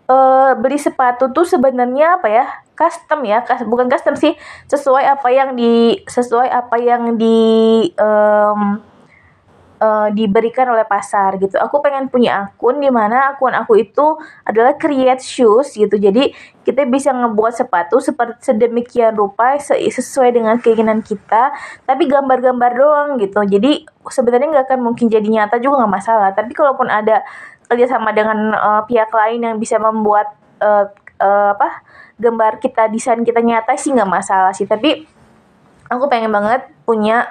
uh, 0.07 0.51
beli 0.57 0.79
sepatu 0.79 1.29
tuh 1.31 1.45
sebenarnya 1.45 2.19
apa 2.19 2.27
ya 2.27 2.45
custom 2.73 3.25
ya 3.27 3.43
bukan 3.67 3.87
custom 3.91 4.15
sih 4.15 4.33
sesuai 4.71 5.05
apa 5.05 5.27
yang 5.31 5.53
di 5.53 6.01
sesuai 6.07 6.47
apa 6.49 6.75
yang 6.79 7.19
di 7.19 7.37
um, 7.97 8.81
uh, 9.81 10.09
diberikan 10.13 10.69
oleh 10.73 10.85
pasar 10.85 11.37
gitu. 11.41 11.57
Aku 11.57 11.79
pengen 11.81 12.09
punya 12.09 12.49
akun 12.49 12.81
di 12.81 12.89
mana 12.89 13.33
akun 13.33 13.53
aku 13.53 13.77
itu 13.81 14.17
adalah 14.45 14.75
create 14.77 15.21
shoes 15.21 15.73
gitu. 15.77 15.95
Jadi 15.97 16.33
kita 16.65 16.83
bisa 16.89 17.15
ngebuat 17.15 17.53
sepatu 17.55 18.01
seperti 18.03 18.51
sedemikian 18.51 19.15
rupa 19.15 19.55
sesuai 19.57 20.35
dengan 20.35 20.59
keinginan 20.59 20.99
kita, 20.99 21.53
tapi 21.87 22.09
gambar-gambar 22.09 22.71
doang 22.75 23.09
gitu. 23.21 23.39
Jadi 23.47 23.87
sebenarnya 24.07 24.47
nggak 24.51 24.65
akan 24.67 24.79
mungkin 24.83 25.07
jadi 25.07 25.25
nyata 25.25 25.61
juga 25.63 25.85
nggak 25.85 25.93
masalah. 25.93 26.29
Tapi 26.35 26.51
kalaupun 26.51 26.91
ada 26.91 27.23
kerjasama 27.67 28.15
dengan 28.15 28.55
uh, 28.55 28.81
pihak 28.87 29.11
lain 29.11 29.43
yang 29.43 29.55
bisa 29.59 29.77
membuat 29.77 30.31
uh, 30.63 30.87
uh, 31.19 31.51
apa 31.53 31.83
gambar 32.17 32.57
kita 32.63 32.89
desain 32.89 33.21
kita 33.21 33.43
nyata 33.43 33.77
sih 33.77 33.93
nggak 33.93 34.09
masalah 34.09 34.55
sih. 34.55 34.65
Tapi 34.65 35.05
aku 35.91 36.07
pengen 36.07 36.31
banget 36.31 36.65
punya 36.87 37.27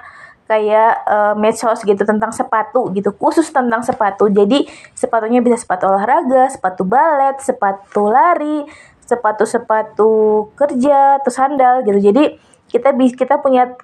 kayak 0.46 1.02
uh, 1.10 1.34
medsos 1.34 1.82
gitu 1.82 2.06
tentang 2.06 2.30
sepatu 2.30 2.94
gitu 2.94 3.10
khusus 3.18 3.50
tentang 3.50 3.82
sepatu. 3.82 4.30
Jadi 4.30 4.68
sepatunya 4.94 5.42
bisa 5.42 5.58
sepatu 5.58 5.90
olahraga 5.90 6.46
sepatu 6.52 6.86
balet 6.86 7.36
sepatu 7.42 8.06
lari 8.06 8.62
sepatu 9.02 9.42
sepatu 9.46 10.10
kerja 10.54 11.18
atau 11.18 11.32
sandal 11.34 11.82
gitu. 11.82 11.98
Jadi 11.98 12.38
kita 12.70 12.94
kita 12.94 13.42
punya 13.42 13.74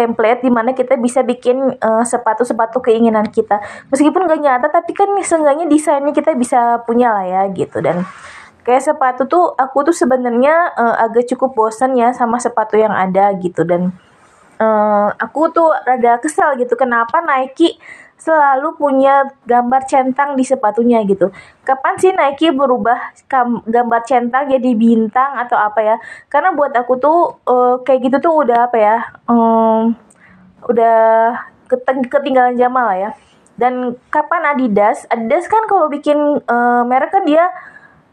template 0.00 0.40
di 0.40 0.48
mana 0.48 0.72
kita 0.72 0.96
bisa 0.96 1.20
bikin 1.20 1.76
uh, 1.76 2.00
sepatu-sepatu 2.00 2.80
keinginan 2.80 3.28
kita. 3.28 3.60
Meskipun 3.92 4.24
gak 4.24 4.40
nyata 4.40 4.72
tapi 4.72 4.96
kan 4.96 5.12
seenggaknya 5.20 5.68
desainnya 5.68 6.16
kita 6.16 6.32
bisa 6.32 6.80
punya 6.88 7.12
lah 7.12 7.26
ya 7.28 7.42
gitu. 7.52 7.84
Dan 7.84 8.08
kayak 8.64 8.80
sepatu 8.80 9.28
tuh 9.28 9.52
aku 9.52 9.92
tuh 9.92 9.96
sebenarnya 9.96 10.72
uh, 10.72 10.96
agak 11.04 11.28
cukup 11.28 11.52
bosan 11.52 12.00
ya 12.00 12.16
sama 12.16 12.40
sepatu 12.40 12.80
yang 12.80 12.96
ada 12.96 13.28
gitu. 13.36 13.68
Dan 13.68 13.92
uh, 14.56 15.12
aku 15.20 15.52
tuh 15.52 15.68
rada 15.84 16.16
kesal 16.16 16.56
gitu 16.56 16.72
kenapa 16.80 17.20
Nike 17.20 17.76
selalu 18.20 18.76
punya 18.76 19.24
gambar 19.48 19.88
centang 19.88 20.36
di 20.36 20.44
sepatunya 20.44 21.00
gitu. 21.08 21.32
Kapan 21.64 21.96
sih 21.96 22.12
Nike 22.12 22.52
berubah 22.52 23.16
gambar 23.64 24.00
centang 24.04 24.44
jadi 24.46 24.70
bintang 24.76 25.40
atau 25.40 25.56
apa 25.56 25.80
ya? 25.80 25.96
Karena 26.28 26.52
buat 26.52 26.76
aku 26.76 27.00
tuh 27.00 27.18
uh, 27.48 27.80
kayak 27.80 28.12
gitu 28.12 28.16
tuh 28.20 28.34
udah 28.44 28.68
apa 28.68 28.76
ya? 28.76 28.96
Um, 29.24 29.96
udah 30.68 31.00
ketinggalan 32.12 32.60
zaman 32.60 32.82
lah 32.84 32.98
ya. 33.00 33.10
Dan 33.56 33.96
kapan 34.12 34.52
Adidas? 34.52 35.08
Adidas 35.08 35.48
kan 35.48 35.64
kalau 35.64 35.88
bikin 35.88 36.16
uh, 36.44 36.82
merek 36.84 37.12
kan 37.16 37.24
dia 37.24 37.48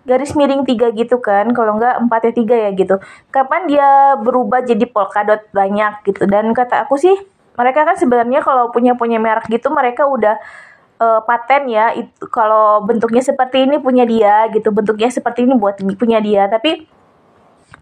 garis 0.07 0.31
miring 0.39 0.63
tiga 0.63 0.87
gitu 0.95 1.19
kan 1.19 1.51
kalau 1.51 1.75
enggak 1.75 1.99
empat 1.99 2.31
ya 2.31 2.33
tiga 2.33 2.55
ya 2.55 2.71
gitu 2.71 2.95
kapan 3.27 3.67
dia 3.67 4.15
berubah 4.23 4.63
jadi 4.63 4.87
polkadot 4.87 5.43
banyak 5.51 5.99
gitu 6.07 6.23
dan 6.31 6.55
kata 6.55 6.87
aku 6.87 6.95
sih 6.95 7.11
mereka 7.57 7.83
kan 7.83 7.97
sebenarnya 7.97 8.45
kalau 8.45 8.69
punya 8.69 8.93
punya 8.93 9.17
merek 9.17 9.49
gitu 9.49 9.73
mereka 9.73 10.05
udah 10.05 10.37
uh, 11.01 11.21
paten 11.25 11.69
ya. 11.69 11.93
Itu 11.97 12.29
kalau 12.29 12.85
bentuknya 12.85 13.25
seperti 13.25 13.65
ini 13.65 13.81
punya 13.81 14.05
dia 14.05 14.45
gitu. 14.53 14.69
Bentuknya 14.69 15.09
seperti 15.09 15.49
ini 15.49 15.57
buat 15.57 15.81
punya 15.97 16.21
dia. 16.21 16.45
Tapi 16.45 16.85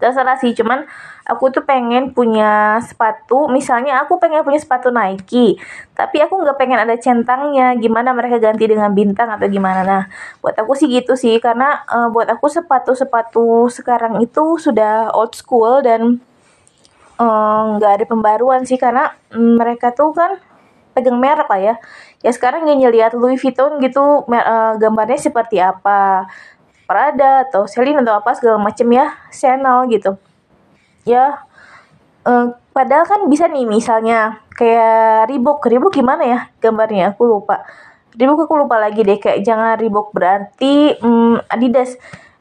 terserah 0.00 0.36
sih. 0.40 0.52
Cuman 0.56 0.84
aku 1.28 1.52
tuh 1.52 1.64
pengen 1.68 2.16
punya 2.16 2.80
sepatu. 2.84 3.52
Misalnya 3.52 4.00
aku 4.04 4.16
pengen 4.16 4.44
punya 4.44 4.60
sepatu 4.60 4.88
Nike 4.88 5.60
tapi 5.96 6.20
aku 6.24 6.40
nggak 6.40 6.56
pengen 6.56 6.80
ada 6.80 6.96
centangnya. 6.96 7.76
Gimana 7.76 8.16
mereka 8.16 8.40
ganti 8.40 8.64
dengan 8.68 8.92
bintang 8.96 9.28
atau 9.28 9.44
gimana? 9.48 9.84
Nah 9.84 10.02
buat 10.40 10.56
aku 10.56 10.72
sih 10.72 10.88
gitu 10.88 11.16
sih. 11.20 11.36
Karena 11.36 11.84
uh, 11.88 12.08
buat 12.08 12.28
aku 12.32 12.48
sepatu-sepatu 12.48 13.68
sekarang 13.72 14.24
itu 14.24 14.56
sudah 14.56 15.12
old 15.12 15.36
school 15.36 15.84
dan 15.84 16.20
nggak 17.16 17.90
uh, 17.92 17.96
ada 17.96 18.04
pembaruan 18.04 18.68
sih 18.68 18.76
karena 18.76 19.16
um, 19.32 19.56
mereka 19.56 19.92
tuh 19.96 20.12
kan 20.12 20.36
pegang 20.92 21.20
merek 21.20 21.48
lah 21.48 21.60
ya. 21.60 21.74
Ya 22.24 22.30
sekarang 22.32 22.64
gini 22.64 22.88
lihat 22.88 23.12
Louis 23.12 23.36
Vuitton 23.36 23.76
gitu 23.80 24.24
uh, 24.28 24.72
gambarnya 24.80 25.20
seperti 25.20 25.60
apa? 25.60 26.28
Prada 26.86 27.48
atau 27.48 27.66
Celine 27.66 28.00
atau 28.00 28.20
apa 28.20 28.32
segala 28.32 28.56
macem 28.62 28.88
ya 28.92 29.12
channel 29.32 29.88
gitu. 29.92 30.16
Ya 31.04 31.44
uh, 32.24 32.56
padahal 32.72 33.04
kan 33.04 33.20
bisa 33.28 33.48
nih 33.48 33.68
misalnya 33.68 34.40
kayak 34.56 35.28
Reebok. 35.28 35.64
Reebok 35.68 35.92
gimana 35.92 36.24
ya 36.24 36.40
gambarnya? 36.60 37.12
Aku 37.16 37.28
lupa. 37.28 37.64
Reebok 38.16 38.48
aku 38.48 38.54
lupa 38.64 38.80
lagi 38.80 39.04
deh 39.04 39.20
kayak 39.20 39.44
jangan 39.44 39.76
Reebok 39.76 40.12
berarti 40.16 40.96
um, 41.04 41.36
Adidas 41.52 41.96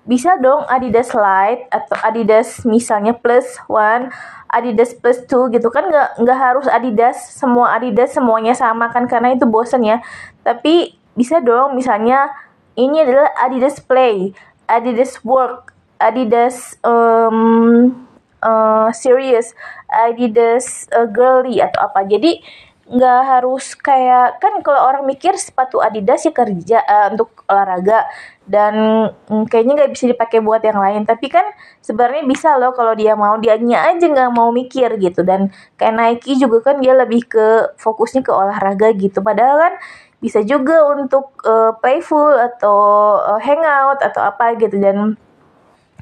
bisa 0.05 0.38
dong 0.38 0.65
Adidas 0.69 1.12
Light 1.17 1.65
atau 1.74 1.97
Adidas 2.05 2.62
misalnya 2.63 3.17
plus 3.17 3.57
one 3.65 4.13
Adidas 4.50 4.93
plus 4.93 5.25
two 5.25 5.50
gitu 5.50 5.74
kan 5.74 5.89
nggak 5.89 6.21
nggak 6.21 6.39
harus 6.39 6.69
Adidas 6.69 7.33
semua 7.33 7.74
Adidas 7.74 8.13
semuanya 8.13 8.53
sama 8.53 8.93
kan 8.93 9.09
karena 9.09 9.33
itu 9.33 9.50
bosan 9.50 9.81
ya 9.81 10.00
tapi 10.45 10.93
bisa 11.17 11.41
dong 11.41 11.74
misalnya 11.74 12.29
ini 12.75 13.07
adalah 13.07 13.31
Adidas 13.39 13.79
Play, 13.79 14.35
Adidas 14.67 15.24
Work, 15.24 15.71
Adidas 15.95 16.75
um, 16.83 17.95
uh, 18.43 18.91
Serious, 18.91 19.55
Adidas 19.88 20.91
uh, 20.91 21.07
Girly 21.07 21.63
atau 21.63 21.88
apa. 21.88 22.03
Jadi 22.03 22.43
nggak 22.86 23.22
harus 23.25 23.74
kayak 23.74 24.38
kan 24.38 24.62
kalau 24.62 24.77
orang 24.86 25.10
mikir 25.10 25.34
sepatu 25.42 25.82
Adidas 25.82 26.22
ya 26.22 26.30
kerja 26.30 26.77
uh, 26.86 27.08
untuk 27.13 27.42
olahraga. 27.50 28.06
Dan 28.46 29.10
um, 29.25 29.50
kayaknya 29.50 29.74
nggak 29.84 29.92
bisa 29.98 30.06
dipakai 30.13 30.38
buat 30.46 30.62
yang 30.62 30.77
lain. 30.77 31.01
Tapi 31.10 31.34
kan 31.34 31.46
sebenarnya 31.82 32.30
bisa 32.30 32.54
loh 32.62 32.77
kalau 32.77 32.94
dia 32.94 33.18
mau. 33.18 33.42
Dianya 33.42 33.89
aja 33.89 34.06
nggak 34.06 34.32
mau 34.38 34.54
mikir 34.54 35.01
gitu. 35.01 35.25
Dan 35.25 35.50
kayak 35.82 35.94
Nike 35.98 36.38
juga 36.38 36.62
kan 36.62 36.77
dia 36.77 36.94
lebih 36.94 37.25
ke 37.25 37.74
fokusnya 37.82 38.22
ke 38.22 38.30
olahraga 38.30 38.94
gitu. 38.94 39.25
Padahal 39.25 39.58
kan 39.58 39.74
bisa 40.22 40.46
juga 40.46 40.86
untuk 40.94 41.42
uh, 41.42 41.74
playful 41.82 42.38
atau 42.38 42.77
uh, 43.18 43.42
hangout 43.42 43.98
atau 44.06 44.22
apa 44.30 44.54
gitu. 44.62 44.77
Dan 44.77 45.18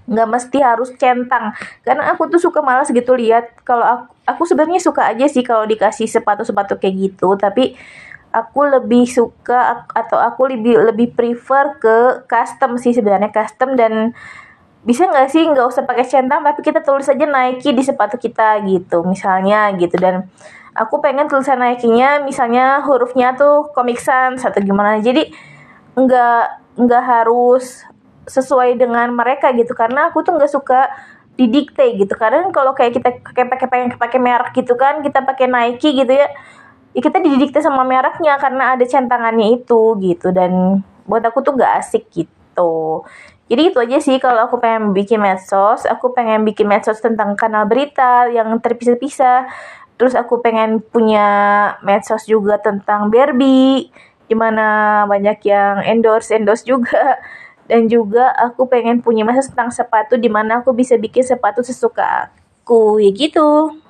nggak 0.07 0.27
mesti 0.29 0.57
harus 0.60 0.91
centang. 1.00 1.55
Karena 1.86 2.12
aku 2.12 2.27
tuh 2.27 2.41
suka 2.41 2.60
malas 2.60 2.91
gitu 2.91 3.15
lihat. 3.15 3.63
Kalau 3.63 3.83
aku 3.83 4.13
aku 4.24 4.43
sebenarnya 4.48 4.79
suka 4.79 5.12
aja 5.12 5.27
sih 5.27 5.43
kalau 5.43 5.67
dikasih 5.67 6.07
sepatu-sepatu 6.07 6.79
kayak 6.79 6.95
gitu. 7.12 7.36
Tapi 7.36 7.75
aku 8.33 8.60
lebih 8.65 9.05
suka 9.05 9.86
atau 9.91 10.17
aku 10.17 10.50
lebih 10.50 10.79
lebih 10.79 11.13
prefer 11.13 11.77
ke 11.77 12.25
custom 12.27 12.79
sih 12.79 12.95
sebenarnya 12.95 13.31
custom. 13.31 13.75
Dan 13.75 14.15
bisa 14.83 15.07
nggak 15.07 15.27
sih 15.31 15.48
nggak 15.48 15.63
usah 15.63 15.88
pakai 15.88 16.03
centang 16.03 16.43
tapi 16.43 16.60
kita 16.60 16.83
tulis 16.83 17.07
aja 17.07 17.24
Nike 17.24 17.72
di 17.72 17.83
sepatu 17.83 18.19
kita 18.19 18.60
gitu 18.67 19.03
misalnya 19.07 19.72
gitu. 19.79 19.95
Dan 19.95 20.27
aku 20.75 21.00
pengen 21.00 21.29
tulisan 21.29 21.62
Nike-nya 21.62 22.19
misalnya 22.25 22.83
hurufnya 22.83 23.38
tuh 23.38 23.72
Comic 23.72 24.01
Sans 24.01 24.39
atau 24.41 24.60
gimana. 24.60 25.00
Jadi 25.00 25.31
nggak 25.93 26.43
nggak 26.74 27.03
harus 27.05 27.86
sesuai 28.27 28.80
dengan 28.80 29.12
mereka 29.12 29.51
gitu. 29.56 29.72
Karena 29.75 30.10
aku 30.12 30.24
tuh 30.24 30.36
nggak 30.38 30.51
suka 30.51 30.89
didikte 31.39 31.84
gitu. 31.98 32.13
Karena 32.13 32.46
kalau 32.53 32.77
kayak 32.77 32.94
kita 32.98 33.10
kayak 33.34 33.50
pakai 33.50 33.68
pakai 33.68 33.98
pakai 33.98 34.20
merek 34.22 34.53
gitu 34.53 34.74
kan 34.77 35.01
kita 35.01 35.25
pakai 35.25 35.50
Nike 35.50 35.89
gitu 35.98 36.13
ya 36.13 36.30
ya 36.94 37.01
kita 37.01 37.18
didikte 37.25 37.58
sama 37.58 37.82
mereknya 37.82 38.38
karena 38.38 38.78
ada 38.78 38.86
centangannya 38.86 39.58
itu 39.58 39.97
gitu. 40.00 40.30
Dan 40.30 40.84
buat 41.10 41.26
aku 41.26 41.41
tuh 41.41 41.58
nggak 41.58 41.74
asik 41.82 42.06
gitu. 42.13 43.04
Jadi 43.52 43.62
itu 43.69 43.78
aja 43.78 43.97
sih 44.00 44.17
kalau 44.24 44.47
aku 44.47 44.62
pengen 44.62 44.95
bikin 44.95 45.19
medsos. 45.19 45.84
Aku 45.89 46.15
pengen 46.15 46.47
bikin 46.47 46.69
medsos 46.69 47.02
tentang 47.04 47.36
kanal 47.36 47.67
berita 47.67 48.30
yang 48.32 48.50
terpisah-pisah. 48.62 49.50
Terus 50.00 50.13
aku 50.17 50.41
pengen 50.41 50.82
punya 50.82 51.28
medsos 51.86 52.26
juga 52.26 52.58
tentang 52.58 53.13
Barbie, 53.13 53.93
di 54.26 54.36
mana 54.36 55.04
banyak 55.06 55.38
yang 55.45 55.86
endorse 55.86 56.34
endorse 56.34 56.65
juga. 56.65 57.19
Dan 57.69 57.88
juga 57.88 58.32
aku 58.36 58.67
pengen 58.67 58.99
punya 58.99 59.23
medsos 59.23 59.52
tentang 59.52 59.71
sepatu, 59.71 60.19
di 60.19 60.28
mana 60.28 60.60
aku 60.63 60.76
bisa 60.76 60.95
bikin 60.99 61.23
sepatu 61.23 61.63
sesuka 61.63 62.32
aku, 62.63 62.99
ya 63.04 63.12
gitu. 63.12 63.83